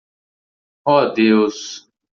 [0.83, 1.87] Oh Deus!